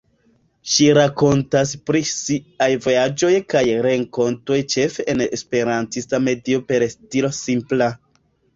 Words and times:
Ŝi 0.75 0.85
rakontas 0.97 1.73
pri 1.89 2.01
siaj 2.11 2.69
vojaĝoj 2.87 3.29
kaj 3.55 3.63
renkontoj 3.89 4.59
ĉefe 4.77 5.07
en 5.15 5.23
esperantista 5.29 6.23
medio 6.31 6.67
per 6.73 6.89
stilo 6.99 7.33
simpla. 7.45 7.95